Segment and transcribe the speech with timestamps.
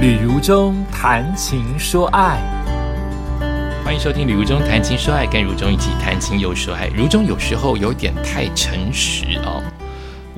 [0.00, 2.40] 旅如中谈情说爱，
[3.84, 6.86] 欢迎收听《旅如中谈情说爱》，跟如中一起谈情又说爱。
[6.96, 9.62] 如中有时候有点太诚实哦，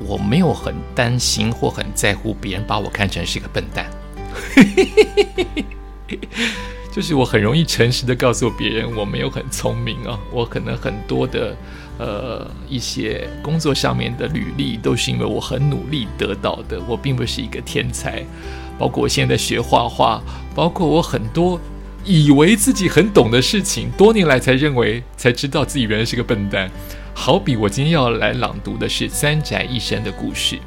[0.04, 3.88] 我没有很担心或很在乎别人把我看成是个笨蛋，
[6.90, 11.56] 就是我很容易诚实的告诉别人我没有很聪明啊，我可能很多的
[11.98, 18.24] 呃一些工作上面的履历都是因为我很努力得到的，我并不是一个天才。
[18.82, 20.20] 包括我现在学画画，
[20.56, 21.60] 包括我很多
[22.04, 26.68] 以为自己很懂的事情，多年来才认为才知道自己原来是个笨蛋。
[27.14, 30.58] 好比我今天要来朗读的是三宅一生的故事，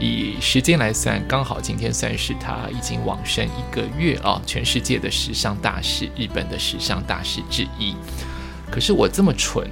[0.00, 7.94] 以时间来算，刚好今天算是他已经往生一个月啊，全世界的时尚大师，日本的时尚大师之一。
[8.70, 9.68] 可是我这么蠢，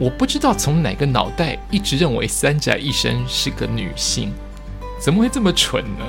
[0.00, 4.32] 我不知道从哪个脑袋一直认为三宅一生是个女性，
[5.00, 6.04] 怎么会这么蠢呢？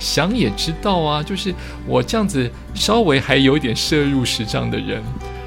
[0.00, 1.54] 想也知道啊，就是
[1.86, 5.00] 我这样子稍微还有点涉入时尚的人，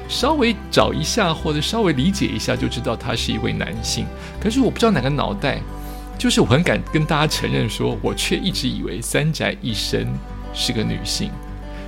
[0.08, 4.06] 稍微找一下或者稍微理解一下就知道他是一位男性。
[4.40, 5.60] 可是我不知道哪个脑袋，
[6.16, 10.06] 就是我很敢跟大家承认，说我却一直以为三宅一生
[10.54, 11.30] 是个女性，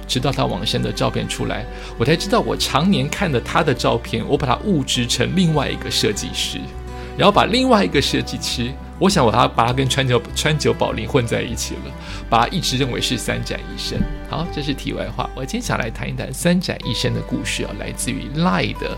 [0.08, 1.64] 直到他往生的照片出来，
[1.96, 6.58] 我才知道我常年看的他的照片，我把他误植成另外一个设计师，
[7.16, 8.72] 然后把另外一个设计师。
[8.98, 11.92] 我想，我要把它跟川久川久保玲混在一起了，
[12.30, 13.98] 把它一直认为是三宅一生。
[14.30, 15.28] 好，这是题外话。
[15.34, 18.96] 我今天想来谈一谈三宅一生的故事啊，来自于《Lie》的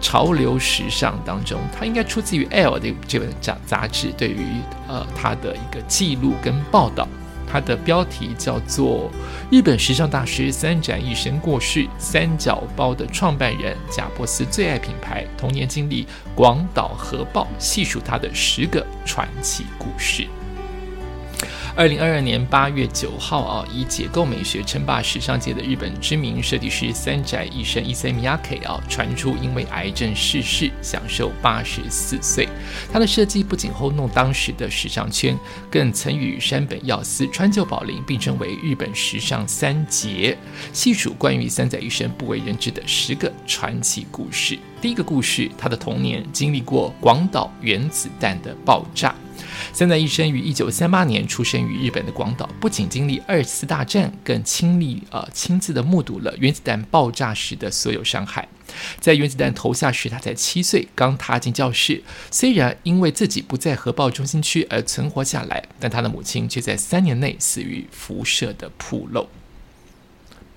[0.00, 4.44] 潮流时尚当中，它应该出自于《L》的这本杂杂志，对于
[4.88, 7.06] 呃它的一个记录跟报道。
[7.50, 9.10] 它的标题叫做
[9.50, 20.26] 《日本时尚大师三宅一生过世》，三角包的创办人贾伯斯最爱品牌，童年经历广岛核爆，细数他的十个传奇故事。
[21.78, 32.48] 二零二二年八月九号啊，以解构美学称霸时尚界的日本知名设计师三宅一生 （Issey Miyake） 啊，传出因为癌症逝世，享受八十四岁。
[32.92, 35.38] 他的设计不仅轰动当时的时尚圈，
[35.70, 40.36] 更曾与山本耀司、川久保玲并称为日本时尚三杰。
[40.72, 44.58] 细数关于三宅一生不为人知的十个传奇故事。
[44.80, 49.14] 第一个故事，他的童年经历过广岛原子弹的爆炸。
[49.72, 58.48] 三宅一生于一九三八年出生于日本的广岛，不仅经历二次大战，更亲历呃亲自的目睹了原子弹爆炸时的所有伤害。
[59.00, 62.02] 在原子弹投下时，他才七岁，刚踏进教室。
[62.30, 69.26] 虽然因为自己不在核爆中心区而存活下来，但他的母亲却在三年内死于辐射的铺漏。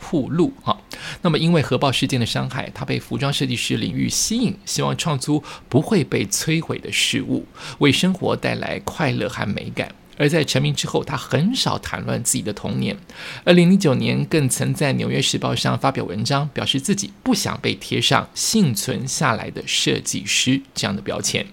[0.01, 0.75] 铺路哈，
[1.21, 7.45] 那么因为核爆事件的伤害，他被服装设计师领域吸引，希望创出不会被摧毁的事物，
[7.77, 9.93] 为生活带来快乐和美感。
[10.17, 12.97] 而在成名之后，他很少谈论自己的童年。
[13.43, 21.47] 二零零九年，更曾在《纽约时报》上发表文章，表示自己不想被贴上幸存下来的设计师这样的标签。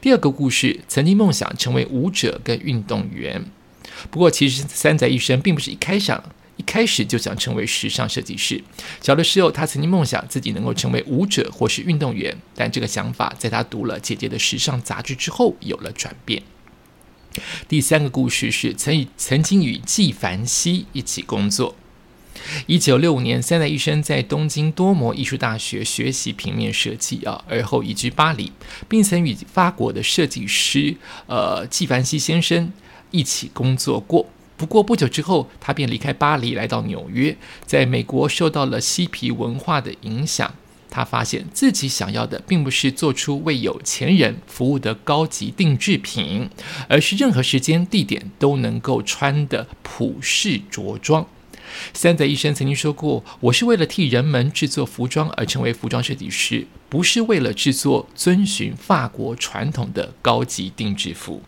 [0.00, 3.44] 第二个故事，曾经梦想成为舞者跟运动员，
[4.10, 6.14] 不过其实三宅一生并不是一开始。
[6.56, 8.62] 一开始就想成为时尚设计师。
[9.00, 16.42] 小的时候，他曾经梦想自己能够成为舞者或是运动员，但这个想法在他读了姐姐的时尚杂志之后有了转变。
[17.66, 21.74] 第三个故事是曾与曾经与纪梵希一起工作。
[22.66, 28.52] 一九六五年，三代医生在东京多摩艺术大学学习平面设计啊，而后移居巴黎，
[28.88, 32.72] 并曾与法国的设计师呃纪梵希先生
[33.10, 34.28] 一起工作过。
[34.56, 37.36] 不过不久之后，他便离开巴黎，来到纽约。
[37.66, 40.54] 在美国受到了嬉皮文化的影响，
[40.88, 46.48] 他发现自己想要的并不是做出为有钱人服务的高级定制品，
[46.88, 51.26] 而是任何时间地点都能够穿的普世着装。
[51.92, 61.42] 三仔医生曾经说过：“我是为了替人们制作服装而成为服装设计师，不是为了制作遵循法国传统的高级定制服。”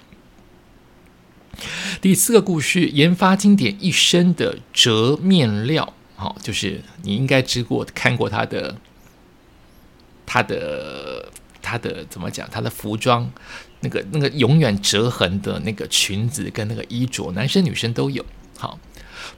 [2.00, 8.76] 第四个故事，研发经典一生的折面料，好，就是你应该知过看过他的，
[10.24, 11.30] 他的
[11.62, 12.48] 他的怎么讲？
[12.50, 13.30] 他的服装
[13.80, 18.24] 那个那个永远折痕的那个裙子跟那个衣着，男生女生都有。
[18.58, 18.78] 好，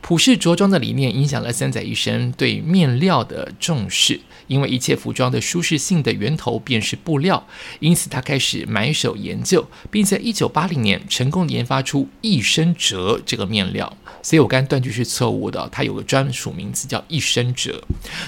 [0.01, 4.21] 普世着装的理念影响了三仔一生对面料的重视。
[4.47, 7.47] 因为一切服装的舒适性的源头便是布料，
[7.81, 13.95] 因此他开始埋首研究，并在一九八零年成功研发出一生折这个面料。
[14.23, 17.85] 所以我刚断句是错误的，它有个专属名字叫一生折。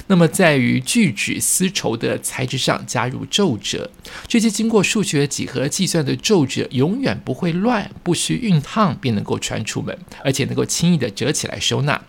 [0.09, 3.91] 那么在于聚酯丝绸的材质上加入皱褶，
[4.29, 11.50] 这些经过数学几何计算的皱褶永远不会乱，不需熨烫便能够穿出门，而且能够轻易的折起来。
[11.51, 12.01] 来收纳，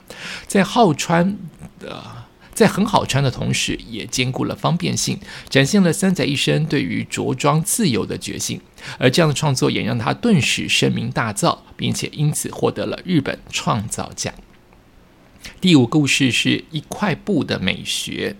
[0.47, 1.37] 在好穿
[1.79, 8.61] 的，在很好穿的同时，也兼顾了方便性，展现了三宅一生对于着装自由的决心。
[8.97, 14.33] 而这样的创作也让他顿时声名大噪，并且因此获得了日本创造奖。
[15.59, 18.35] 第五故事是一块布的美学。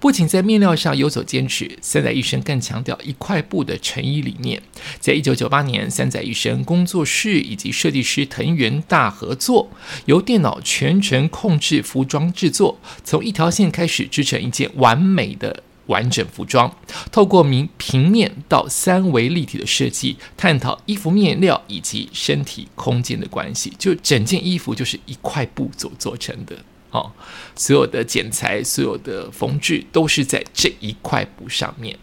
[0.00, 4.62] 不仅在面料上有所坚持，三宅一生更强调一块布的成衣理念。
[4.98, 9.70] 在一九九八年，三宅一生工作室以及设计师藤原大合作，
[10.06, 16.74] 由电脑全程控制服装制作，从一条线开始织成一件完美的完整服装。
[17.12, 23.72] 透过明平面到三维立体的设计，探讨衣服面料以及身体空间的关系。
[23.78, 26.56] 就整件衣服就是一块布所做成的。
[26.94, 27.10] 哦，
[27.56, 31.98] 所有的剪裁、所有的缝制都是在这一块布上面。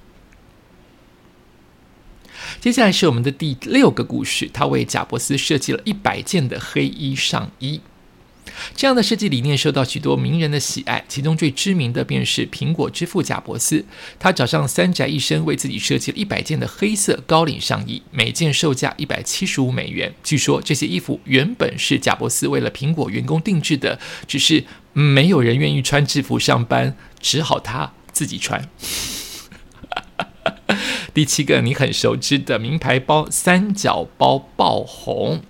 [2.60, 7.80] 接下来是我们的第六个故事，他为贾伯斯设计了一百件的黑衣上衣。
[8.76, 13.86] 这样的设计理念受到许多名人的喜爱，其中最知名的便是苹果之父贾伯斯。
[14.20, 20.14] 他找上三宅一生，为自己设计了一百件的黑色高领上衣，每件售价一百七十五美元。
[20.24, 28.68] 据说这些衣服原本是贾伯斯为了苹果员工定制的，只是没有人愿意穿制服上班，只好他自己穿。
[31.14, 35.42] 第七个，你很熟知的名牌包三角包爆红。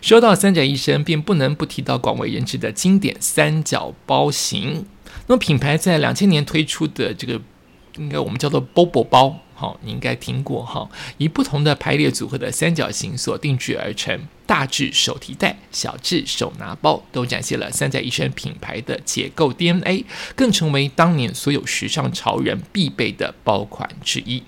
[0.00, 4.86] 说到三宅一生，便不能不提到广为人知的经典三角包型。
[5.26, 7.40] 那么品牌在两千年推出的这个，
[7.98, 10.88] 应该我们叫做 Bobo 包，好，你应该听过哈。
[11.18, 24.42] 以不同的排列组合的三角形所定制而成，大至手提袋，小至手拿包，都展现了三宅一生品牌的结构 DNA，更成为当年所有时尚潮人必备的包款之一。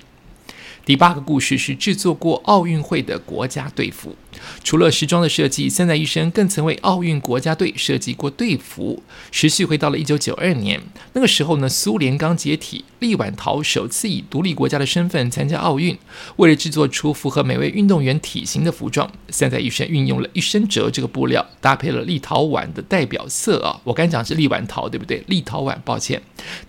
[0.85, 4.17] 第八个故事是制作过奥运会的国家队服。
[4.63, 9.03] 除了时装的设计，三宅一生更曾为奥运国家队设计过队服。
[9.31, 10.81] 时序回到了一九九二年，
[11.13, 15.97] 那个时候呢，苏联刚解体，立晚桃首次以独立国家的身份参加奥运。
[16.37, 25.23] 为了制作出符合每位运动员体型的服装，三宅一生运用了一身折这个布料，搭配了立陶宛的代表色啊，我刚讲是立晚桃，对不对？
[25.27, 26.21] 立陶宛，抱歉，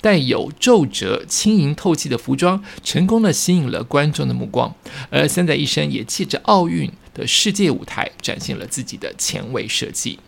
[0.02, 4.74] 带有皱褶、轻盈透气的服装，成功的吸引了观众的目光。
[5.10, 6.92] 而三宅一生也借着奥运。
[7.14, 10.20] 的世界舞台展现了自己的前卫设计。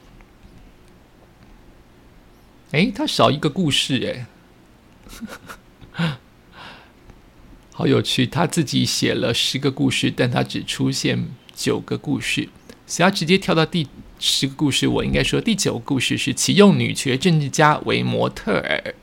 [2.71, 4.25] 哎，他少一个故事
[5.97, 6.17] 哎，
[7.71, 8.25] 好有趣！
[8.25, 12.49] 他自己写了十个故事，但他只出现九个故事，
[12.85, 13.88] 所以他直接跳到第
[14.19, 14.88] 十个故事。
[14.88, 18.95] 我应该说，第九个故事是启用女权政治家为模特儿。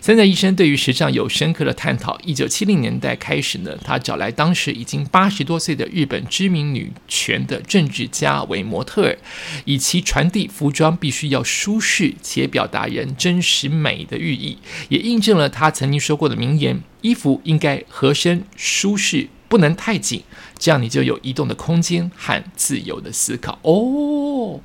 [0.00, 2.18] 三宅医生对于时尚有深刻的探讨。
[2.24, 9.18] 一九七零年代开始呢，他找来当时已经八十多岁的日本知名女权的政治家为模特儿，
[9.64, 14.58] 以其传递服装必须要舒适且表达人真实美的寓意，
[14.88, 20.24] 也印证了他曾经说过的名言：衣服应该合身、舒适，不能太紧。
[20.58, 24.58] 这样你就有移动的空间和自由的思考哦。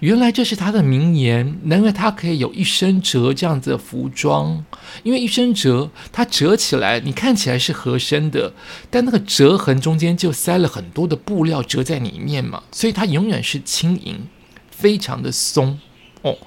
[0.00, 4.64] 原来这是他的名言，难怪他可以有一身折这样子的服装。
[5.02, 8.54] 因为一身折，它折起来，你看起来是合身的，
[8.90, 14.26] 但那个折痕中间就塞了很多的布料折在里面嘛，所以它永远是轻盈，
[14.70, 15.78] 非常的松
[16.22, 16.38] 哦。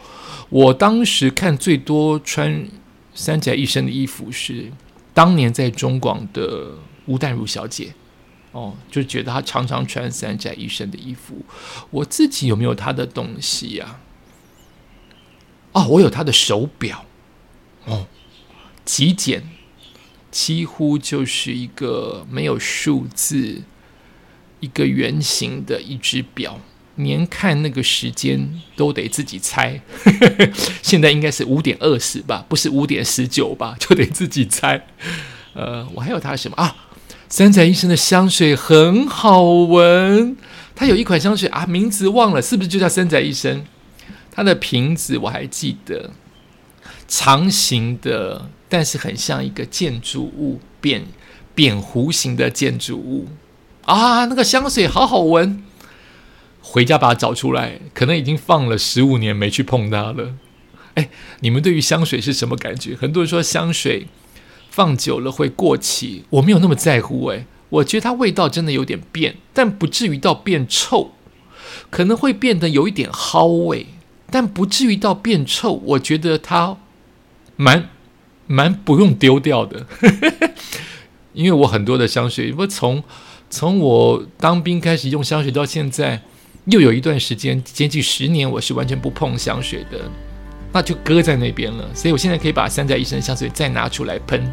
[0.50, 2.68] 我当时看最多穿
[3.14, 4.72] 三宅一生的衣服是
[5.18, 6.76] 当年在中广的
[7.08, 7.92] 吴淡如小姐。
[8.52, 11.44] 哦，就觉得她常常穿三宅一生的衣服。
[11.90, 14.00] 我自己有没有她的东西呀？
[15.72, 17.04] 哦，我有她的手表。
[17.86, 18.06] 哦，
[18.86, 19.50] 极简，
[20.30, 23.64] 几乎就是一个没有数字、
[24.60, 26.60] 一个圆形的一只表，
[26.98, 29.82] 连看那个时间都得自己猜。
[30.84, 33.76] 现在应该是五点二十吧，不是五点十九吧？
[33.80, 34.86] 就得自己猜。
[35.54, 36.76] 呃，我还有他什么啊？
[37.30, 40.38] 三宅医生的香水很好闻，
[40.76, 43.66] 他有一款香水啊，名字忘了，是不是就叫三宅医生？
[44.32, 46.12] 它的瓶子我还记得，
[47.08, 51.06] 长形的，但是很像一个建筑物，扁
[51.54, 53.28] 扁弧形的建筑物
[53.86, 55.64] 啊，那个香水好好闻，
[56.70, 60.34] 回家把它找出来，可能已经放了十五年没去碰它了。
[60.96, 61.10] 哎，
[61.40, 62.96] 你们对于香水是什么感觉？
[62.96, 64.08] 很多人说香水。
[64.70, 71.14] 放久了会过期，我没有那么在乎诶，我觉得它味道真的有点变，但不至于到变臭，
[71.90, 73.88] 可能会变得有一点蒿味，
[74.30, 75.82] 但不至于到变臭。
[75.84, 76.78] 我觉得它
[77.56, 77.90] 蛮
[78.46, 79.88] 蛮不用丢掉的，
[81.34, 83.04] 因为我很多的香水，我从
[83.50, 86.22] 从我当兵开始用香水到现在，
[86.70, 90.02] 又有一段时间，接近十年，我是完全不碰香水的，
[90.74, 91.90] 那就搁在那边了。
[91.96, 94.52] 所以我现在可以把三宅一生的香水再拿出来喷，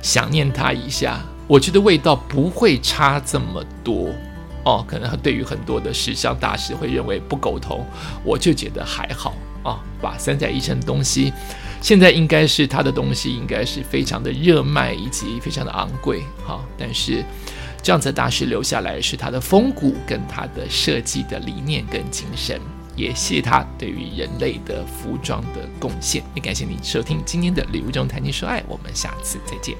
[0.00, 1.20] 想念它一下。
[1.48, 4.14] 我觉得味道不会差这么多
[4.62, 4.84] 哦。
[4.86, 7.84] 可能对于很多的时尚大师会认为不苟同，
[8.22, 9.80] 我就觉得还好啊。
[10.00, 11.32] 把三宅一生的东西，
[11.80, 16.64] 现在应该是他的东西，应该是非常的热卖以及非常的昂贵好。
[16.78, 17.24] 但是。
[17.86, 22.60] 这样子大师留下来是他的风骨跟他的设计的理念跟精神，
[22.96, 26.20] 也谢他对于人类的服装的贡献。
[26.34, 29.76] 也感谢你收听今天的礼物中谈情说爱，我们下次再见。